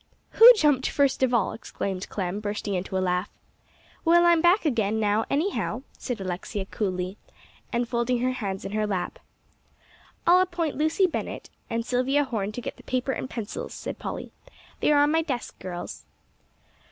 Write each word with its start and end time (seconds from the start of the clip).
"Who 0.31 0.51
jumped 0.55 0.89
first 0.89 1.21
of 1.21 1.31
all?" 1.31 1.51
exclaimed 1.51 2.09
Clem, 2.09 2.39
bursting 2.39 2.73
into 2.73 2.97
a 2.97 2.97
laugh. 2.97 3.29
"Well, 4.03 4.25
I'm 4.25 4.41
back 4.41 4.65
again, 4.65 5.03
anyhow," 5.29 5.83
said 5.95 6.19
Alexia 6.19 6.65
coolly, 6.65 7.17
and 7.71 7.87
folding 7.87 8.17
her 8.21 8.31
hands 8.31 8.65
in 8.65 8.71
her 8.71 8.87
lap. 8.87 9.19
"I'll 10.25 10.41
appoint 10.41 10.75
Lucy 10.75 11.05
Bennett 11.05 11.51
and 11.69 11.85
Silvia 11.85 12.23
Horne 12.23 12.51
to 12.53 12.61
get 12.61 12.77
the 12.77 12.81
paper 12.83 13.11
and 13.11 13.29
pencils," 13.29 13.75
said 13.75 13.99
Polly. 13.99 14.31
"They 14.79 14.91
are 14.91 14.99
on 15.03 15.11
my 15.11 15.21
desk, 15.21 15.59
girls." 15.59 16.03